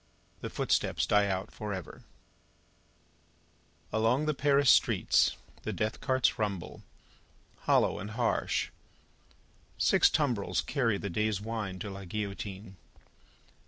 The 0.39 0.49
Footsteps 0.49 1.05
Die 1.05 1.27
Out 1.27 1.51
For 1.51 1.73
Ever 1.73 2.01
Along 3.93 4.25
the 4.25 4.33
Paris 4.33 4.71
streets, 4.71 5.37
the 5.61 5.71
death 5.71 6.01
carts 6.01 6.39
rumble, 6.39 6.81
hollow 7.67 7.99
and 7.99 8.09
harsh. 8.09 8.71
Six 9.77 10.09
tumbrils 10.09 10.61
carry 10.61 10.97
the 10.97 11.11
day's 11.11 11.39
wine 11.39 11.77
to 11.77 11.91
La 11.91 12.05
Guillotine. 12.05 12.77